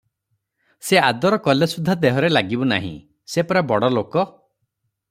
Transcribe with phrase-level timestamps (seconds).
[0.87, 2.91] ସେ ଆଦର କଲେ ସୁଦ୍ଧା ଦେହରେ ଲାଗିବୁ ନାହି
[3.35, 4.27] ସେ ପରା ବଡ଼ ଲୋକ।